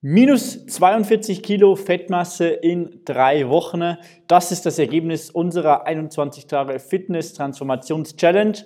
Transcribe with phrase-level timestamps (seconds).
[0.00, 3.96] Minus 42 Kilo Fettmasse in drei Wochen.
[4.28, 8.58] Das ist das Ergebnis unserer 21 Tage Fitness Transformations Challenge.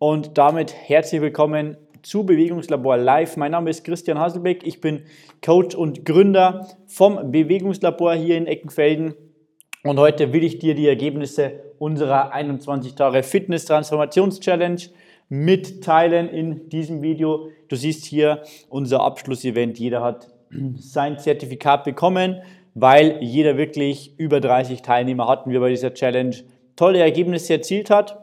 [0.00, 3.36] Und damit herzlich willkommen zu Bewegungslabor Live.
[3.36, 4.66] Mein Name ist Christian Hasselbeck.
[4.66, 5.04] Ich bin
[5.40, 9.14] Coach und Gründer vom Bewegungslabor hier in Eckenfelden.
[9.84, 14.82] Und heute will ich dir die Ergebnisse unserer 21 Tage Fitness Transformations Challenge
[15.28, 17.50] mitteilen in diesem Video.
[17.68, 19.78] Du siehst hier unser Abschlussevent.
[19.78, 20.31] Jeder hat
[20.76, 22.42] sein Zertifikat bekommen,
[22.74, 25.50] weil jeder wirklich über 30 Teilnehmer hatten.
[25.50, 26.36] Wir bei dieser Challenge
[26.76, 28.18] tolle Ergebnisse erzielt hat.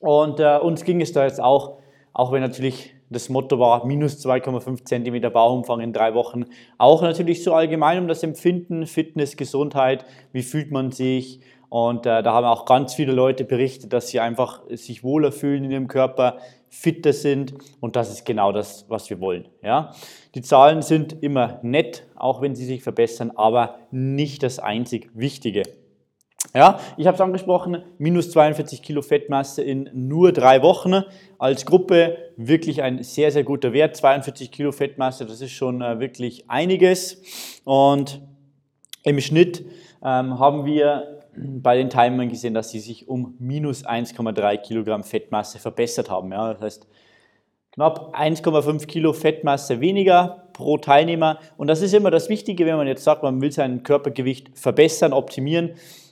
[0.00, 1.78] Und äh, uns ging es da jetzt auch,
[2.12, 6.46] auch wenn natürlich das Motto war, minus 2,5 cm Bauchumfang in drei Wochen,
[6.78, 11.40] auch natürlich so allgemein um das Empfinden, Fitness, Gesundheit, wie fühlt man sich,
[11.72, 15.64] und äh, da haben auch ganz viele Leute berichtet, dass sie einfach sich wohler fühlen
[15.64, 16.36] in ihrem Körper,
[16.68, 19.48] fitter sind und das ist genau das, was wir wollen.
[19.62, 19.94] Ja?
[20.34, 25.62] Die Zahlen sind immer nett, auch wenn sie sich verbessern, aber nicht das einzig Wichtige.
[26.52, 31.04] Ja, ich habe es angesprochen, minus 42 Kilo Fettmasse in nur drei Wochen.
[31.38, 33.96] Als Gruppe wirklich ein sehr, sehr guter Wert.
[33.96, 37.22] 42 Kilo Fettmasse, das ist schon äh, wirklich einiges.
[37.64, 38.20] Und
[39.04, 39.64] im Schnitt
[40.04, 45.58] ähm, haben wir bei den Teilnehmern gesehen, dass sie sich um minus 1,3 Kilogramm Fettmasse
[45.58, 46.32] verbessert haben.
[46.32, 46.86] Ja, das heißt,
[47.72, 51.38] knapp 1,5 Kilo Fettmasse weniger pro Teilnehmer.
[51.56, 55.12] Und das ist immer das Wichtige, wenn man jetzt sagt, man will sein Körpergewicht verbessern,
[55.12, 55.70] optimieren,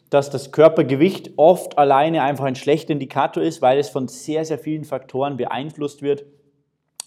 [0.09, 4.59] dass das Körpergewicht oft alleine einfach ein schlechter Indikator ist, weil es von sehr, sehr
[4.59, 6.25] vielen Faktoren beeinflusst wird.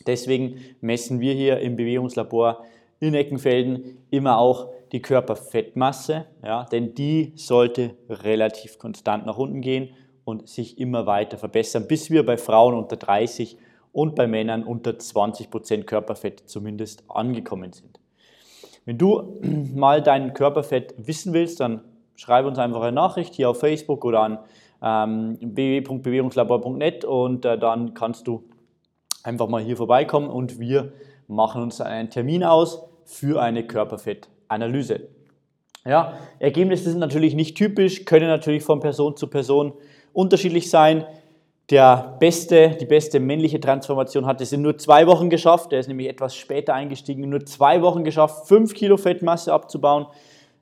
[0.06, 2.64] Deswegen messen wir hier im Bewegungslabor
[3.00, 9.90] in Eckenfelden immer auch die Körperfettmasse, ja, denn die sollte relativ konstant nach unten gehen
[10.24, 13.58] und sich immer weiter verbessern, bis wir bei Frauen unter 30
[13.92, 18.00] und bei Männern unter 20% Körperfett zumindest angekommen sind.
[18.86, 19.40] Wenn du
[19.74, 21.82] mal dein Körperfett wissen willst, dann
[22.16, 24.40] schreib uns einfach eine Nachricht hier auf Facebook oder an
[24.84, 28.44] ähm, www.bewegungslabor.net und äh, dann kannst du
[29.24, 30.94] einfach mal hier vorbeikommen und wir
[31.28, 33.66] machen uns einen Termin aus für eine
[34.50, 35.10] Körperfettanalyse.
[35.86, 39.74] Ja, Ergebnisse sind natürlich nicht typisch, können natürlich von Person zu Person
[40.14, 41.06] unterschiedlich sein.
[41.70, 45.72] Der beste, die beste männliche Transformation hat es in nur zwei Wochen geschafft.
[45.72, 50.08] Der ist nämlich etwas später eingestiegen, in nur zwei Wochen geschafft, fünf Kilo Fettmasse abzubauen.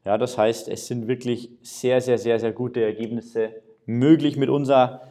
[0.06, 3.50] Ja, das heißt, es sind wirklich sehr, sehr, sehr, sehr gute Ergebnisse
[3.86, 5.02] möglich mit unserer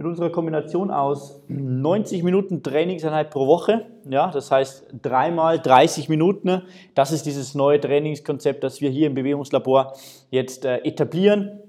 [0.00, 3.84] mit unserer Kombination aus 90 Minuten Trainingseinheit pro Woche.
[4.08, 6.62] Ja, das heißt dreimal 30 Minuten.
[6.94, 9.92] Das ist dieses neue Trainingskonzept, das wir hier im Bewegungslabor
[10.30, 11.60] jetzt äh, etablieren.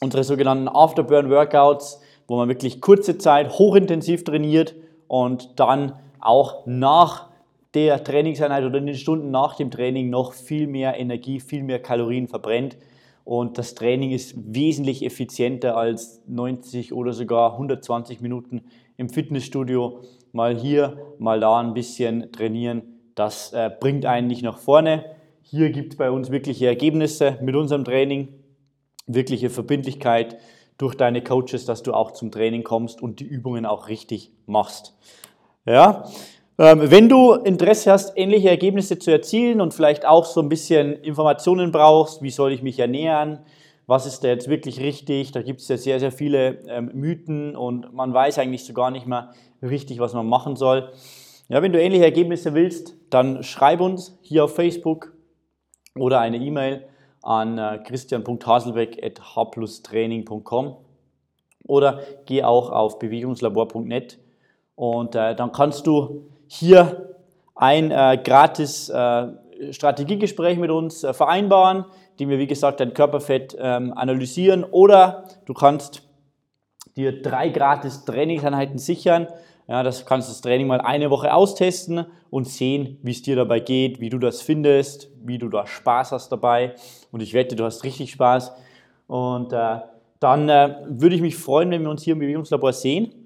[0.00, 4.76] Unsere sogenannten Afterburn-Workouts, wo man wirklich kurze Zeit hochintensiv trainiert
[5.08, 7.26] und dann auch nach
[7.74, 11.80] der Trainingseinheit oder in den Stunden nach dem Training noch viel mehr Energie, viel mehr
[11.80, 12.76] Kalorien verbrennt.
[13.24, 18.62] Und das Training ist wesentlich effizienter als 90 oder sogar 120 Minuten
[18.96, 20.02] im Fitnessstudio.
[20.32, 22.82] Mal hier, mal da ein bisschen trainieren.
[23.14, 25.04] Das äh, bringt einen nicht nach vorne.
[25.40, 28.28] Hier gibt es bei uns wirkliche Ergebnisse mit unserem Training,
[29.06, 30.36] wirkliche Verbindlichkeit
[30.76, 34.96] durch deine Coaches, dass du auch zum Training kommst und die Übungen auch richtig machst.
[35.66, 36.04] Ja,
[36.56, 41.72] wenn du Interesse hast, ähnliche Ergebnisse zu erzielen und vielleicht auch so ein bisschen Informationen
[41.72, 43.40] brauchst, wie soll ich mich ernähren,
[43.86, 47.54] was ist da jetzt wirklich richtig, da gibt es ja sehr, sehr viele ähm, Mythen
[47.56, 50.90] und man weiß eigentlich so gar nicht mehr richtig, was man machen soll.
[51.48, 55.12] Ja, wenn du ähnliche Ergebnisse willst, dann schreib uns hier auf Facebook
[55.98, 56.86] oder eine E-Mail
[57.22, 60.76] an äh, christian.haselbeck.hplustraining.com
[61.66, 64.18] oder geh auch auf bewegungslabor.net
[64.76, 67.14] und äh, dann kannst du hier
[67.54, 69.26] ein äh, gratis äh,
[69.70, 71.84] Strategiegespräch mit uns äh, vereinbaren,
[72.18, 76.02] dem wir, wie gesagt, dein Körperfett ähm, analysieren oder du kannst
[76.96, 79.28] dir drei gratis Trainingseinheiten sichern.
[79.66, 83.34] Ja, das kannst du das Training mal eine Woche austesten und sehen, wie es dir
[83.34, 86.74] dabei geht, wie du das findest, wie du da Spaß hast dabei.
[87.10, 88.52] Und ich wette, du hast richtig Spaß.
[89.06, 89.78] Und äh,
[90.20, 93.23] dann äh, würde ich mich freuen, wenn wir uns hier im Bewegungslabor sehen.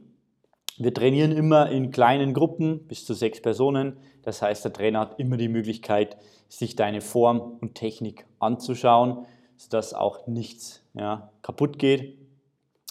[0.80, 3.96] Wir trainieren immer in kleinen Gruppen bis zu sechs Personen.
[4.22, 6.16] Das heißt, der Trainer hat immer die Möglichkeit,
[6.48, 9.26] sich deine Form und Technik anzuschauen,
[9.56, 12.16] sodass auch nichts ja, kaputt geht.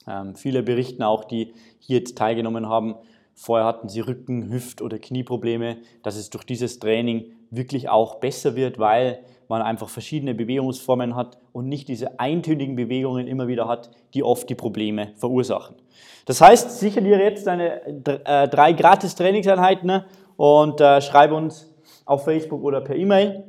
[0.06, 2.96] Ähm, viele berichten auch, die hier jetzt teilgenommen haben,
[3.34, 8.58] vorher hatten sie Rücken-, Hüft- oder Knieprobleme, dass es durch dieses Training wirklich auch besser
[8.58, 13.90] wird, weil man einfach verschiedene Bewegungsformen hat und nicht diese eintönigen Bewegungen immer wieder hat,
[14.14, 15.76] die oft die Probleme verursachen.
[16.26, 20.06] Das heißt, sicher dir jetzt deine äh, drei gratis Trainingseinheiten ne?
[20.36, 21.74] und äh, schreibe uns
[22.06, 23.46] auf Facebook oder per E-Mail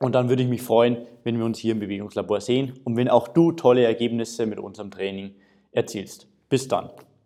[0.00, 3.08] Und dann würde ich mich freuen, wenn wir uns hier im Bewegungslabor sehen und wenn
[3.08, 5.34] auch du tolle Ergebnisse mit unserem Training
[5.72, 6.26] erzielst.
[6.48, 6.90] Bis dann.